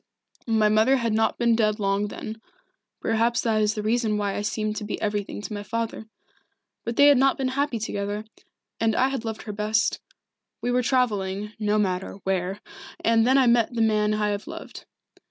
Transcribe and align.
My 0.47 0.67
mother 0.67 0.95
had 0.97 1.13
not 1.13 1.37
been 1.37 1.55
dead 1.55 1.79
long 1.79 2.07
then 2.07 2.41
perhaps 3.01 3.39
that 3.41 3.61
is 3.61 3.75
the 3.75 3.83
reason 3.83 4.17
why 4.17 4.33
I 4.35 4.41
seemed 4.41 4.75
to 4.77 4.83
be 4.83 4.99
everything 4.99 5.43
to 5.43 5.53
my 5.53 5.61
father. 5.61 6.07
But 6.83 6.95
they 6.95 7.05
had 7.05 7.19
not 7.19 7.37
been 7.37 7.49
happy 7.49 7.77
together, 7.77 8.25
and 8.79 8.95
I 8.95 9.09
had 9.09 9.23
loved 9.25 9.43
her 9.43 9.53
best. 9.53 9.99
We 10.59 10.71
were 10.71 10.81
travelling 10.81 11.53
no 11.59 11.77
matter 11.77 12.15
where 12.23 12.61
and 13.05 13.27
then 13.27 13.37
I 13.37 13.45
met 13.45 13.75
the 13.75 13.81
man 13.83 14.15
I 14.15 14.29
have 14.29 14.47
loved. 14.47 14.87